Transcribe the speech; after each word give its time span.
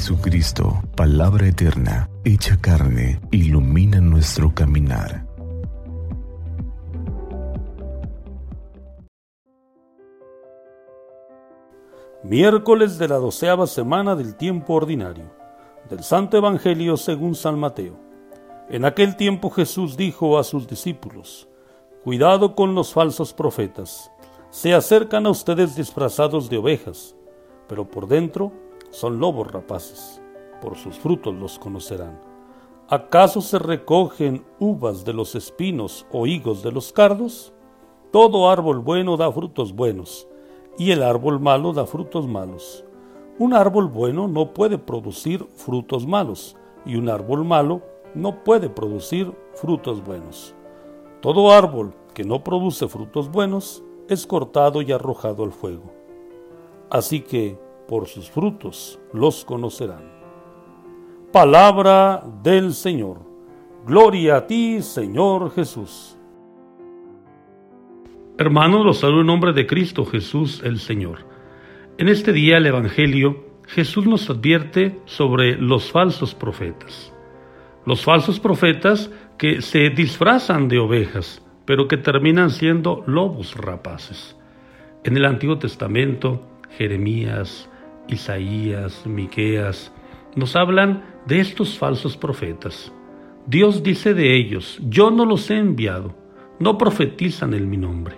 Jesucristo, 0.00 0.82
palabra 0.96 1.46
eterna, 1.46 2.08
hecha 2.24 2.56
carne, 2.58 3.20
ilumina 3.30 4.00
nuestro 4.00 4.54
caminar. 4.54 5.26
Miércoles 12.24 12.96
de 12.96 13.08
la 13.08 13.16
doceava 13.16 13.66
semana 13.66 14.16
del 14.16 14.36
tiempo 14.36 14.72
ordinario. 14.72 15.30
Del 15.90 16.02
Santo 16.02 16.38
Evangelio 16.38 16.96
según 16.96 17.34
San 17.34 17.58
Mateo. 17.58 18.00
En 18.70 18.86
aquel 18.86 19.16
tiempo 19.16 19.50
Jesús 19.50 19.98
dijo 19.98 20.38
a 20.38 20.44
sus 20.44 20.66
discípulos, 20.66 21.46
Cuidado 22.02 22.54
con 22.54 22.74
los 22.74 22.94
falsos 22.94 23.34
profetas. 23.34 24.10
Se 24.48 24.72
acercan 24.72 25.26
a 25.26 25.30
ustedes 25.30 25.76
disfrazados 25.76 26.48
de 26.48 26.56
ovejas, 26.56 27.14
pero 27.68 27.84
por 27.90 28.08
dentro 28.08 28.69
son 28.90 29.18
lobos 29.18 29.50
rapaces. 29.50 30.20
Por 30.60 30.76
sus 30.76 30.98
frutos 30.98 31.34
los 31.34 31.58
conocerán. 31.58 32.20
¿Acaso 32.88 33.40
se 33.40 33.58
recogen 33.58 34.44
uvas 34.58 35.04
de 35.04 35.12
los 35.12 35.34
espinos 35.34 36.06
o 36.12 36.26
higos 36.26 36.62
de 36.62 36.72
los 36.72 36.92
cardos? 36.92 37.52
Todo 38.10 38.50
árbol 38.50 38.80
bueno 38.80 39.16
da 39.16 39.30
frutos 39.30 39.72
buenos, 39.72 40.26
y 40.76 40.90
el 40.90 41.02
árbol 41.02 41.38
malo 41.38 41.72
da 41.72 41.86
frutos 41.86 42.26
malos. 42.26 42.84
Un 43.38 43.54
árbol 43.54 43.86
bueno 43.86 44.26
no 44.26 44.52
puede 44.52 44.76
producir 44.76 45.46
frutos 45.54 46.06
malos, 46.06 46.56
y 46.84 46.96
un 46.96 47.08
árbol 47.08 47.44
malo 47.44 47.82
no 48.14 48.42
puede 48.42 48.68
producir 48.68 49.32
frutos 49.54 50.04
buenos. 50.04 50.54
Todo 51.20 51.52
árbol 51.52 51.94
que 52.12 52.24
no 52.24 52.42
produce 52.42 52.88
frutos 52.88 53.30
buenos 53.30 53.84
es 54.08 54.26
cortado 54.26 54.82
y 54.82 54.90
arrojado 54.90 55.44
al 55.44 55.52
fuego. 55.52 55.92
Así 56.90 57.20
que 57.20 57.56
por 57.90 58.06
sus 58.06 58.30
frutos 58.30 59.00
los 59.12 59.44
conocerán. 59.44 60.04
Palabra 61.32 62.22
del 62.40 62.72
Señor. 62.72 63.18
Gloria 63.84 64.36
a 64.36 64.46
ti, 64.46 64.80
Señor 64.80 65.52
Jesús. 65.52 66.16
Hermanos, 68.38 68.86
los 68.86 68.98
saludo 69.00 69.22
en 69.22 69.26
nombre 69.26 69.52
de 69.52 69.66
Cristo 69.66 70.04
Jesús 70.04 70.62
el 70.64 70.78
Señor. 70.78 71.26
En 71.98 72.08
este 72.08 72.32
día 72.32 72.58
el 72.58 72.66
Evangelio, 72.66 73.44
Jesús 73.66 74.06
nos 74.06 74.30
advierte 74.30 75.00
sobre 75.04 75.56
los 75.56 75.90
falsos 75.90 76.32
profetas. 76.32 77.12
Los 77.86 78.04
falsos 78.04 78.38
profetas 78.38 79.10
que 79.36 79.62
se 79.62 79.90
disfrazan 79.90 80.68
de 80.68 80.78
ovejas, 80.78 81.44
pero 81.64 81.88
que 81.88 81.96
terminan 81.96 82.50
siendo 82.50 83.02
lobos 83.08 83.56
rapaces. 83.56 84.36
En 85.02 85.16
el 85.16 85.24
Antiguo 85.24 85.58
Testamento, 85.58 86.46
Jeremías, 86.78 87.69
Isaías, 88.10 89.06
Miqueas, 89.06 89.92
nos 90.36 90.56
hablan 90.56 91.04
de 91.26 91.40
estos 91.40 91.78
falsos 91.78 92.16
profetas. 92.16 92.92
Dios 93.46 93.82
dice 93.82 94.14
de 94.14 94.36
ellos, 94.36 94.78
yo 94.82 95.10
no 95.10 95.24
los 95.24 95.50
he 95.50 95.56
enviado, 95.56 96.14
no 96.58 96.78
profetizan 96.78 97.54
en 97.54 97.68
mi 97.68 97.76
nombre. 97.76 98.16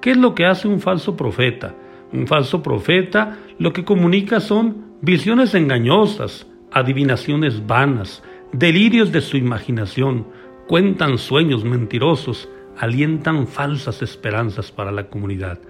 ¿Qué 0.00 0.10
es 0.12 0.16
lo 0.16 0.34
que 0.34 0.46
hace 0.46 0.68
un 0.68 0.80
falso 0.80 1.16
profeta? 1.16 1.74
Un 2.12 2.26
falso 2.26 2.62
profeta 2.62 3.38
lo 3.58 3.72
que 3.72 3.84
comunica 3.84 4.40
son 4.40 4.94
visiones 5.00 5.54
engañosas, 5.54 6.46
adivinaciones 6.72 7.66
vanas, 7.66 8.22
delirios 8.52 9.12
de 9.12 9.20
su 9.20 9.36
imaginación, 9.36 10.26
cuentan 10.66 11.18
sueños 11.18 11.64
mentirosos, 11.64 12.48
alientan 12.78 13.46
falsas 13.46 14.02
esperanzas 14.02 14.70
para 14.70 14.92
la 14.92 15.08
comunidad 15.08 15.60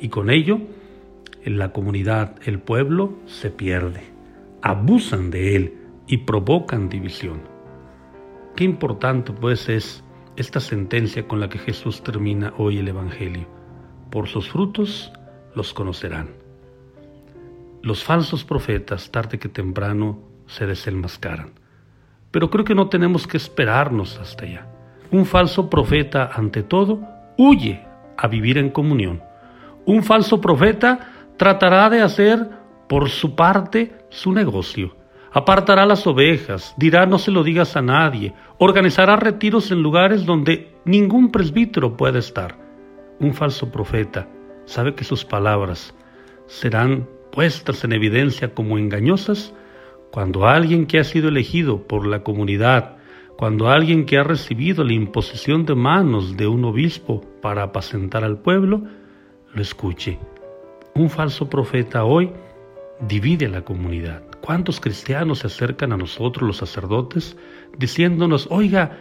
y 0.00 0.08
con 0.08 0.30
ello 0.30 0.60
la 1.50 1.72
comunidad, 1.72 2.36
el 2.44 2.58
pueblo, 2.58 3.14
se 3.26 3.50
pierde. 3.50 4.02
Abusan 4.62 5.30
de 5.30 5.56
él 5.56 5.74
y 6.06 6.18
provocan 6.18 6.88
división. 6.88 7.40
Qué 8.56 8.64
importante 8.64 9.32
pues 9.32 9.68
es 9.68 10.02
esta 10.36 10.60
sentencia 10.60 11.26
con 11.26 11.40
la 11.40 11.48
que 11.48 11.58
Jesús 11.58 12.02
termina 12.02 12.52
hoy 12.58 12.78
el 12.78 12.88
Evangelio. 12.88 13.46
Por 14.10 14.28
sus 14.28 14.50
frutos 14.50 15.12
los 15.54 15.72
conocerán. 15.72 16.30
Los 17.82 18.02
falsos 18.02 18.44
profetas, 18.44 19.10
tarde 19.10 19.38
que 19.38 19.48
temprano, 19.48 20.18
se 20.46 20.66
desenmascaran. 20.66 21.52
Pero 22.30 22.50
creo 22.50 22.64
que 22.64 22.74
no 22.74 22.88
tenemos 22.88 23.26
que 23.26 23.36
esperarnos 23.36 24.18
hasta 24.18 24.44
allá. 24.44 24.66
Un 25.10 25.24
falso 25.24 25.70
profeta, 25.70 26.30
ante 26.34 26.62
todo, 26.62 27.00
huye 27.38 27.84
a 28.16 28.26
vivir 28.26 28.58
en 28.58 28.70
comunión. 28.70 29.22
Un 29.84 30.02
falso 30.02 30.40
profeta 30.40 31.15
tratará 31.36 31.90
de 31.90 32.02
hacer 32.02 32.48
por 32.88 33.08
su 33.08 33.34
parte 33.34 33.92
su 34.08 34.32
negocio. 34.32 34.96
Apartará 35.32 35.84
las 35.84 36.06
ovejas, 36.06 36.74
dirá 36.78 37.04
no 37.04 37.18
se 37.18 37.30
lo 37.30 37.44
digas 37.44 37.76
a 37.76 37.82
nadie, 37.82 38.32
organizará 38.58 39.16
retiros 39.16 39.70
en 39.70 39.82
lugares 39.82 40.24
donde 40.24 40.74
ningún 40.84 41.30
presbítero 41.30 41.96
puede 41.96 42.20
estar. 42.20 42.56
Un 43.20 43.34
falso 43.34 43.70
profeta 43.70 44.28
sabe 44.64 44.94
que 44.94 45.04
sus 45.04 45.24
palabras 45.24 45.94
serán 46.46 47.08
puestas 47.32 47.84
en 47.84 47.92
evidencia 47.92 48.54
como 48.54 48.78
engañosas 48.78 49.52
cuando 50.10 50.46
alguien 50.46 50.86
que 50.86 50.98
ha 50.98 51.04
sido 51.04 51.28
elegido 51.28 51.86
por 51.86 52.06
la 52.06 52.22
comunidad, 52.22 52.96
cuando 53.36 53.68
alguien 53.68 54.06
que 54.06 54.16
ha 54.16 54.22
recibido 54.22 54.84
la 54.84 54.94
imposición 54.94 55.66
de 55.66 55.74
manos 55.74 56.38
de 56.38 56.46
un 56.46 56.64
obispo 56.64 57.20
para 57.42 57.64
apacentar 57.64 58.24
al 58.24 58.38
pueblo, 58.38 58.84
lo 59.52 59.60
escuche 59.60 60.18
un 60.96 61.10
falso 61.10 61.50
profeta 61.50 62.04
hoy 62.04 62.30
divide 63.00 63.48
la 63.48 63.62
comunidad. 63.62 64.22
¿Cuántos 64.40 64.80
cristianos 64.80 65.40
se 65.40 65.48
acercan 65.48 65.92
a 65.92 65.96
nosotros, 65.96 66.46
los 66.46 66.56
sacerdotes, 66.56 67.36
diciéndonos, 67.78 68.48
oiga, 68.50 68.98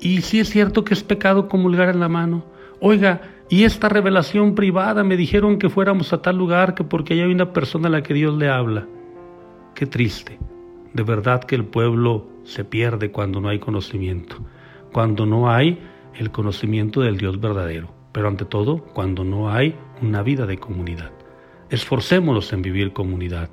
¿y 0.00 0.22
si 0.22 0.40
es 0.40 0.48
cierto 0.48 0.84
que 0.84 0.94
es 0.94 1.02
pecado 1.02 1.48
comulgar 1.48 1.90
en 1.90 2.00
la 2.00 2.08
mano? 2.08 2.46
Oiga, 2.80 3.20
y 3.50 3.64
esta 3.64 3.88
revelación 3.88 4.54
privada 4.54 5.04
me 5.04 5.16
dijeron 5.16 5.58
que 5.58 5.68
fuéramos 5.68 6.12
a 6.12 6.22
tal 6.22 6.38
lugar 6.38 6.74
que 6.74 6.84
porque 6.84 7.14
hay 7.14 7.30
una 7.30 7.52
persona 7.52 7.88
a 7.88 7.90
la 7.90 8.02
que 8.02 8.14
Dios 8.14 8.34
le 8.36 8.48
habla. 8.48 8.86
Qué 9.74 9.86
triste. 9.86 10.38
De 10.94 11.02
verdad 11.02 11.44
que 11.44 11.56
el 11.56 11.64
pueblo 11.64 12.26
se 12.44 12.64
pierde 12.64 13.10
cuando 13.10 13.40
no 13.40 13.48
hay 13.48 13.58
conocimiento, 13.58 14.36
cuando 14.92 15.26
no 15.26 15.50
hay 15.50 15.78
el 16.14 16.30
conocimiento 16.30 17.00
del 17.02 17.18
Dios 17.18 17.40
verdadero, 17.40 17.92
pero 18.12 18.28
ante 18.28 18.44
todo 18.44 18.78
cuando 18.78 19.24
no 19.24 19.50
hay 19.50 19.74
una 20.00 20.22
vida 20.22 20.46
de 20.46 20.58
comunidad. 20.58 21.10
Esforcémonos 21.70 22.52
en 22.52 22.62
vivir 22.62 22.92
comunidad. 22.92 23.50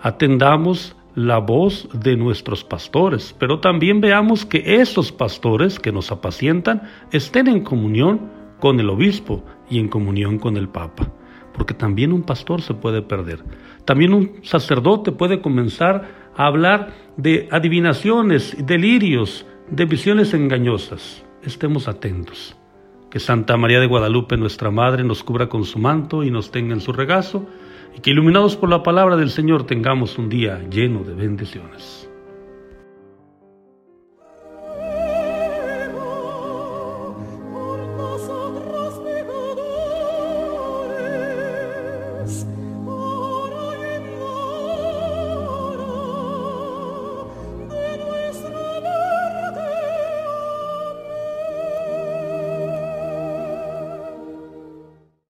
Atendamos 0.00 0.96
la 1.14 1.38
voz 1.38 1.88
de 1.92 2.16
nuestros 2.16 2.62
pastores, 2.62 3.34
pero 3.38 3.58
también 3.58 4.00
veamos 4.00 4.46
que 4.46 4.80
esos 4.80 5.10
pastores 5.10 5.80
que 5.80 5.90
nos 5.90 6.12
apacientan 6.12 6.82
estén 7.10 7.48
en 7.48 7.64
comunión 7.64 8.30
con 8.60 8.78
el 8.78 8.88
obispo 8.88 9.44
y 9.68 9.78
en 9.78 9.88
comunión 9.88 10.38
con 10.38 10.56
el 10.56 10.68
papa, 10.68 11.12
porque 11.52 11.74
también 11.74 12.12
un 12.12 12.22
pastor 12.22 12.62
se 12.62 12.74
puede 12.74 13.02
perder. 13.02 13.42
También 13.84 14.14
un 14.14 14.34
sacerdote 14.42 15.12
puede 15.12 15.40
comenzar 15.40 16.30
a 16.36 16.46
hablar 16.46 16.92
de 17.16 17.48
adivinaciones, 17.50 18.56
delirios, 18.64 19.44
de 19.70 19.84
visiones 19.86 20.34
engañosas. 20.34 21.24
Estemos 21.42 21.88
atentos. 21.88 22.56
Que 23.10 23.20
Santa 23.20 23.56
María 23.56 23.80
de 23.80 23.86
Guadalupe, 23.86 24.36
nuestra 24.36 24.70
Madre, 24.70 25.04
nos 25.04 25.22
cubra 25.22 25.48
con 25.48 25.64
su 25.64 25.78
manto 25.78 26.24
y 26.24 26.30
nos 26.30 26.50
tenga 26.50 26.74
en 26.74 26.80
su 26.80 26.92
regazo, 26.92 27.46
y 27.96 28.00
que 28.00 28.10
iluminados 28.10 28.56
por 28.56 28.68
la 28.68 28.82
palabra 28.82 29.16
del 29.16 29.30
Señor 29.30 29.64
tengamos 29.64 30.18
un 30.18 30.28
día 30.28 30.60
lleno 30.70 31.04
de 31.04 31.14
bendiciones. 31.14 32.07